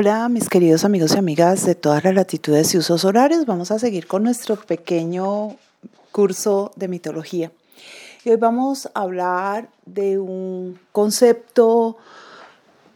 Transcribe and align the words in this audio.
Hola 0.00 0.28
mis 0.28 0.48
queridos 0.48 0.84
amigos 0.84 1.16
y 1.16 1.18
amigas 1.18 1.66
de 1.66 1.74
todas 1.74 2.04
las 2.04 2.14
latitudes 2.14 2.72
y 2.72 2.78
usos 2.78 3.04
horarios. 3.04 3.46
Vamos 3.46 3.72
a 3.72 3.80
seguir 3.80 4.06
con 4.06 4.22
nuestro 4.22 4.54
pequeño 4.54 5.56
curso 6.12 6.70
de 6.76 6.86
mitología. 6.86 7.50
Y 8.24 8.30
hoy 8.30 8.36
vamos 8.36 8.86
a 8.94 9.00
hablar 9.00 9.70
de 9.86 10.20
un 10.20 10.78
concepto, 10.92 11.96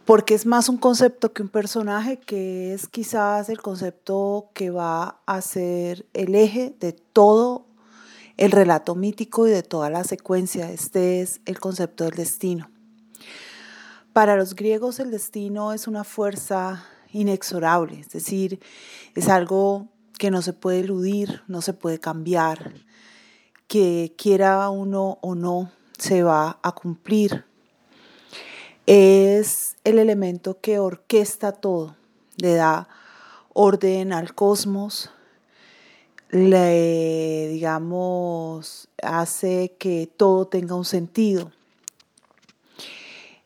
porque 0.05 0.33
es 0.33 0.45
más 0.45 0.69
un 0.69 0.77
concepto 0.77 1.33
que 1.33 1.41
un 1.41 1.49
personaje, 1.49 2.19
que 2.19 2.73
es 2.73 2.87
quizás 2.87 3.49
el 3.49 3.61
concepto 3.61 4.47
que 4.53 4.69
va 4.69 5.17
a 5.25 5.41
ser 5.41 6.05
el 6.13 6.35
eje 6.35 6.73
de 6.79 6.93
todo 6.93 7.65
el 8.37 8.51
relato 8.51 8.95
mítico 8.95 9.45
y 9.45 9.51
de 9.51 9.63
toda 9.63 9.89
la 9.89 10.05
secuencia. 10.05 10.71
Este 10.71 11.19
es 11.19 11.41
el 11.43 11.59
concepto 11.59 12.05
del 12.05 12.13
destino. 12.13 12.69
Para 14.13 14.37
los 14.37 14.55
griegos 14.55 15.01
el 15.01 15.11
destino 15.11 15.73
es 15.73 15.87
una 15.87 16.05
fuerza 16.05 16.85
inexorable, 17.13 17.99
es 17.99 18.09
decir, 18.09 18.59
es 19.15 19.29
algo 19.29 19.87
que 20.17 20.31
no 20.31 20.41
se 20.41 20.53
puede 20.53 20.79
eludir, 20.79 21.43
no 21.47 21.61
se 21.61 21.73
puede 21.73 21.99
cambiar, 21.99 22.73
que 23.67 24.13
quiera 24.17 24.69
uno 24.69 25.19
o 25.21 25.35
no 25.35 25.71
se 25.97 26.23
va 26.23 26.59
a 26.61 26.73
cumplir. 26.73 27.45
Es 28.85 29.77
el 29.83 29.99
elemento 29.99 30.59
que 30.59 30.79
orquesta 30.79 31.53
todo, 31.53 31.95
le 32.37 32.55
da 32.55 32.89
orden 33.53 34.11
al 34.11 34.33
cosmos, 34.33 35.09
le, 36.29 37.47
digamos, 37.49 38.89
hace 39.01 39.75
que 39.77 40.11
todo 40.17 40.47
tenga 40.47 40.75
un 40.75 40.85
sentido. 40.85 41.51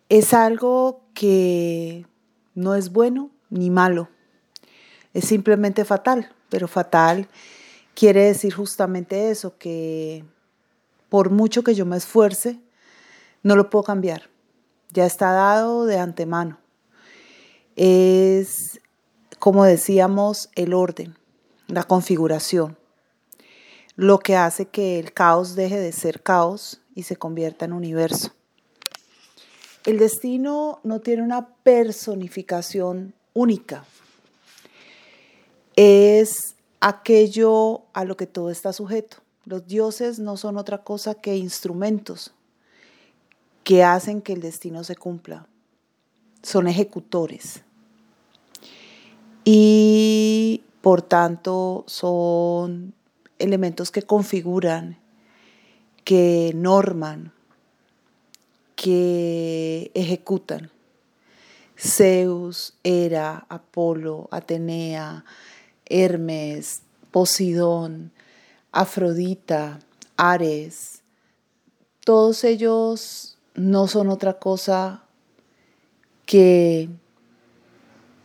Es 0.10 0.34
algo 0.34 1.02
que 1.14 2.06
no 2.56 2.76
es 2.76 2.92
bueno 2.92 3.30
ni 3.50 3.70
malo, 3.70 4.10
es 5.14 5.26
simplemente 5.26 5.86
fatal, 5.86 6.32
pero 6.50 6.68
fatal 6.68 7.28
quiere 7.96 8.26
decir 8.26 8.54
justamente 8.54 9.32
eso, 9.32 9.58
que 9.58 10.24
por 11.10 11.32
mucho 11.32 11.64
que 11.64 11.74
yo 11.74 11.86
me 11.86 11.98
esfuerce, 11.98 12.60
no 13.42 13.56
lo 13.56 13.70
puedo 13.70 13.84
cambiar, 13.84 14.30
ya 14.92 15.06
está 15.06 15.32
dado 15.32 15.86
de 15.86 15.98
antemano. 15.98 16.60
Es, 17.76 18.80
como 19.40 19.64
decíamos, 19.64 20.50
el 20.56 20.74
orden, 20.74 21.18
la 21.68 21.84
configuración, 21.84 22.78
lo 23.96 24.20
que 24.20 24.36
hace 24.36 24.68
que 24.68 25.00
el 25.00 25.14
caos 25.14 25.56
deje 25.56 25.80
de 25.80 25.92
ser 25.92 26.22
caos 26.22 26.82
y 26.94 27.04
se 27.04 27.16
convierta 27.16 27.66
en 27.66 27.74
universo. 27.74 28.34
El 29.86 29.98
destino 29.98 30.80
no 30.84 31.00
tiene 31.00 31.24
una 31.24 31.56
personificación 31.64 33.16
única. 33.38 33.86
Es 35.76 36.56
aquello 36.80 37.84
a 37.94 38.04
lo 38.04 38.18
que 38.18 38.26
todo 38.26 38.50
está 38.50 38.74
sujeto. 38.74 39.18
Los 39.46 39.68
dioses 39.68 40.18
no 40.18 40.38
son 40.38 40.58
otra 40.58 40.80
cosa 40.80 41.14
que 41.14 41.38
instrumentos 41.38 42.34
que 43.64 43.84
hacen 43.84 44.22
que 44.22 44.34
el 44.34 44.42
destino 44.42 44.84
se 44.84 44.96
cumpla. 44.96 45.46
Son 46.42 46.68
ejecutores. 46.68 47.64
Y 49.44 50.64
por 50.82 51.02
tanto 51.02 51.84
son 51.86 52.94
elementos 53.40 53.92
que 53.92 54.02
configuran, 54.02 54.98
que 56.04 56.54
norman, 56.56 57.34
que 58.76 59.92
ejecutan. 59.94 60.72
Zeus, 61.80 62.74
Hera, 62.84 63.46
Apolo, 63.50 64.28
Atenea, 64.32 65.26
Hermes, 65.86 66.82
Posidón, 67.12 68.12
Afrodita, 68.72 69.80
Ares, 70.18 71.02
todos 72.04 72.44
ellos 72.44 73.38
no 73.54 73.88
son 73.88 74.10
otra 74.10 74.40
cosa 74.40 75.04
que 76.26 76.90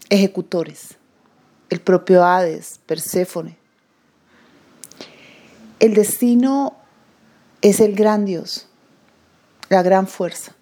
ejecutores. 0.09 0.97
El 1.71 1.81
propio 1.81 2.25
Hades, 2.25 2.81
Perséfone. 2.87 3.57
El 5.81 5.95
destino 5.95 6.77
es 7.61 7.81
el 7.81 7.95
gran 7.95 8.25
Dios 8.25 8.69
la 9.73 9.83
gran 9.83 10.07
fuerza, 10.07 10.55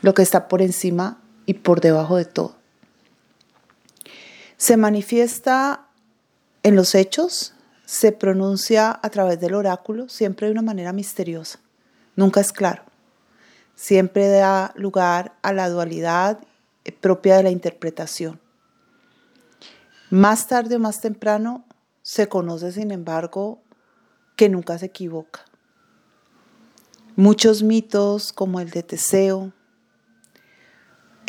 lo 0.00 0.14
que 0.14 0.22
está 0.22 0.46
por 0.46 0.62
encima 0.62 1.19
y 1.50 1.54
por 1.54 1.80
debajo 1.80 2.16
de 2.16 2.26
todo. 2.26 2.54
Se 4.56 4.76
manifiesta 4.76 5.88
en 6.62 6.76
los 6.76 6.94
hechos, 6.94 7.54
se 7.86 8.12
pronuncia 8.12 9.00
a 9.02 9.10
través 9.10 9.40
del 9.40 9.54
oráculo, 9.54 10.08
siempre 10.08 10.46
de 10.46 10.52
una 10.52 10.62
manera 10.62 10.92
misteriosa, 10.92 11.58
nunca 12.14 12.40
es 12.40 12.52
claro, 12.52 12.84
siempre 13.74 14.28
da 14.28 14.72
lugar 14.76 15.34
a 15.42 15.52
la 15.52 15.68
dualidad 15.68 16.38
propia 17.00 17.36
de 17.38 17.42
la 17.42 17.50
interpretación. 17.50 18.40
Más 20.08 20.46
tarde 20.46 20.76
o 20.76 20.78
más 20.78 21.00
temprano 21.00 21.64
se 22.02 22.28
conoce, 22.28 22.70
sin 22.70 22.92
embargo, 22.92 23.60
que 24.36 24.48
nunca 24.48 24.78
se 24.78 24.86
equivoca. 24.86 25.44
Muchos 27.16 27.64
mitos 27.64 28.32
como 28.32 28.60
el 28.60 28.70
de 28.70 28.84
Teseo, 28.84 29.52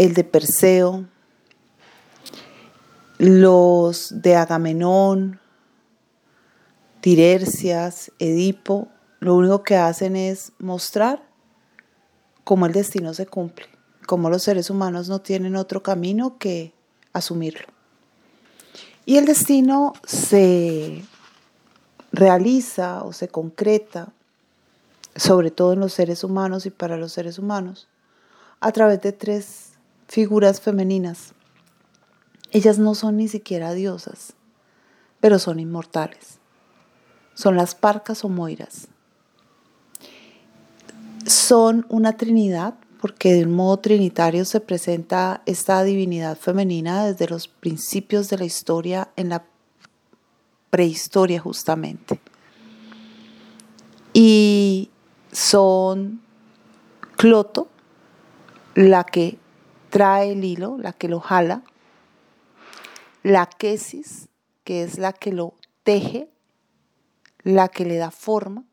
el 0.01 0.15
de 0.15 0.23
Perseo, 0.23 1.05
los 3.19 4.23
de 4.23 4.35
Agamenón, 4.35 5.39
Tiresias, 7.01 8.11
Edipo, 8.17 8.87
lo 9.19 9.35
único 9.35 9.61
que 9.61 9.77
hacen 9.77 10.15
es 10.15 10.53
mostrar 10.57 11.21
cómo 12.43 12.65
el 12.65 12.73
destino 12.73 13.13
se 13.13 13.27
cumple, 13.27 13.67
cómo 14.07 14.31
los 14.31 14.41
seres 14.41 14.71
humanos 14.71 15.07
no 15.07 15.21
tienen 15.21 15.55
otro 15.55 15.83
camino 15.83 16.39
que 16.39 16.73
asumirlo. 17.13 17.67
Y 19.05 19.17
el 19.17 19.25
destino 19.25 19.93
se 20.03 21.03
realiza 22.11 23.03
o 23.03 23.13
se 23.13 23.27
concreta 23.27 24.11
sobre 25.15 25.51
todo 25.51 25.73
en 25.73 25.79
los 25.79 25.93
seres 25.93 26.23
humanos 26.23 26.65
y 26.65 26.71
para 26.71 26.97
los 26.97 27.11
seres 27.11 27.37
humanos, 27.37 27.87
a 28.61 28.71
través 28.71 28.99
de 29.01 29.11
tres 29.11 29.70
figuras 30.11 30.59
femeninas. 30.59 31.31
Ellas 32.51 32.77
no 32.77 32.95
son 32.95 33.15
ni 33.15 33.29
siquiera 33.29 33.71
diosas, 33.71 34.33
pero 35.21 35.39
son 35.39 35.61
inmortales. 35.61 36.39
Son 37.33 37.55
las 37.55 37.75
parcas 37.75 38.25
o 38.25 38.27
moiras. 38.27 38.89
Son 41.25 41.85
una 41.87 42.17
trinidad 42.17 42.73
porque 42.99 43.31
de 43.31 43.45
un 43.45 43.55
modo 43.55 43.77
trinitario 43.77 44.43
se 44.43 44.59
presenta 44.59 45.43
esta 45.45 45.81
divinidad 45.81 46.37
femenina 46.37 47.05
desde 47.05 47.29
los 47.29 47.47
principios 47.47 48.29
de 48.29 48.37
la 48.37 48.43
historia 48.43 49.11
en 49.15 49.29
la 49.29 49.45
prehistoria 50.71 51.39
justamente. 51.39 52.19
Y 54.11 54.89
son 55.31 56.19
Cloto, 57.15 57.69
la 58.75 59.05
que 59.05 59.39
trae 59.91 60.31
el 60.31 60.43
hilo, 60.43 60.77
la 60.79 60.93
que 60.93 61.07
lo 61.07 61.19
jala, 61.19 61.63
la 63.21 63.45
quesis, 63.45 64.29
que 64.63 64.83
es 64.83 64.97
la 64.97 65.13
que 65.13 65.31
lo 65.31 65.53
teje, 65.83 66.29
la 67.43 67.67
que 67.67 67.85
le 67.85 67.97
da 67.97 68.09
forma, 68.09 68.63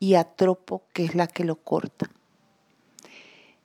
y 0.00 0.14
Atropo, 0.14 0.82
que 0.92 1.04
es 1.04 1.14
la 1.14 1.26
que 1.26 1.44
lo 1.44 1.56
corta. 1.56 2.10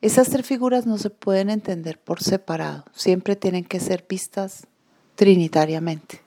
Esas 0.02 0.28
tres 0.28 0.46
figuras 0.46 0.86
no 0.86 0.98
se 0.98 1.10
pueden 1.10 1.48
entender 1.48 1.98
por 1.98 2.22
separado, 2.22 2.84
siempre 2.92 3.34
tienen 3.34 3.64
que 3.64 3.80
ser 3.80 4.04
vistas 4.08 4.66
trinitariamente. 5.14 6.20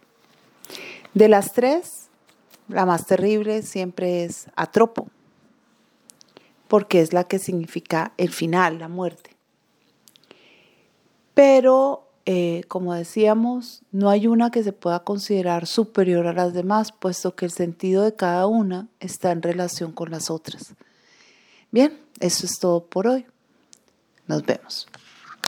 De 1.14 1.28
las 1.30 1.54
tres, 1.54 2.10
la 2.68 2.86
más 2.86 3.06
terrible 3.06 3.62
siempre 3.62 4.24
es 4.24 4.48
Atropo, 4.56 5.08
porque 6.68 7.02
es 7.02 7.14
la 7.14 7.26
que 7.26 7.38
significa 7.38 8.14
el 8.18 8.32
final, 8.32 8.80
la 8.80 8.88
muerte. 8.88 9.39
Pero, 11.40 12.06
eh, 12.26 12.66
como 12.68 12.94
decíamos, 12.94 13.84
no 13.94 14.10
hay 14.10 14.28
una 14.28 14.52
que 14.52 14.62
se 14.62 14.74
pueda 14.74 15.06
considerar 15.06 15.68
superior 15.68 16.28
a 16.28 16.34
las 16.34 16.54
demás, 16.54 16.92
puesto 16.92 17.34
que 17.34 17.46
el 17.46 17.52
sentido 17.52 18.04
de 18.04 18.14
cada 18.14 18.46
una 18.46 18.90
está 19.00 19.32
en 19.32 19.42
relación 19.42 19.94
con 19.94 20.12
las 20.12 20.30
otras. 20.30 20.74
Bien, 21.72 21.98
eso 22.20 22.46
es 22.46 22.60
todo 22.60 22.84
por 22.84 23.08
hoy. 23.08 23.26
Nos 24.28 24.46
vemos. 24.46 24.90